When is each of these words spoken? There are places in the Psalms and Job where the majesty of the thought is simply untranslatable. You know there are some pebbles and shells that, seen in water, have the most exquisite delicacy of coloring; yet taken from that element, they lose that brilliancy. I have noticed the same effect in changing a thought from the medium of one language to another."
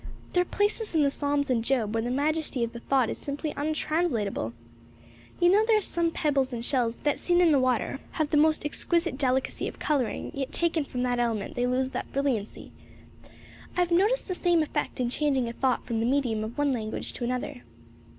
There 0.33 0.41
are 0.41 0.45
places 0.45 0.95
in 0.95 1.03
the 1.03 1.11
Psalms 1.11 1.51
and 1.51 1.63
Job 1.63 1.93
where 1.93 2.01
the 2.01 2.09
majesty 2.09 2.63
of 2.63 2.73
the 2.73 2.79
thought 2.79 3.07
is 3.07 3.19
simply 3.19 3.53
untranslatable. 3.55 4.51
You 5.39 5.51
know 5.51 5.63
there 5.63 5.77
are 5.77 5.79
some 5.79 6.09
pebbles 6.09 6.51
and 6.51 6.65
shells 6.65 6.95
that, 7.03 7.19
seen 7.19 7.39
in 7.39 7.61
water, 7.61 7.99
have 8.13 8.31
the 8.31 8.35
most 8.37 8.65
exquisite 8.65 9.15
delicacy 9.15 9.67
of 9.67 9.77
coloring; 9.77 10.31
yet 10.33 10.51
taken 10.51 10.85
from 10.85 11.03
that 11.03 11.19
element, 11.19 11.53
they 11.55 11.67
lose 11.67 11.91
that 11.91 12.11
brilliancy. 12.11 12.71
I 13.77 13.81
have 13.81 13.91
noticed 13.91 14.27
the 14.27 14.33
same 14.33 14.63
effect 14.63 14.99
in 14.99 15.11
changing 15.11 15.47
a 15.47 15.53
thought 15.53 15.85
from 15.85 15.99
the 15.99 16.07
medium 16.07 16.43
of 16.43 16.57
one 16.57 16.71
language 16.71 17.13
to 17.13 17.23
another." 17.23 17.61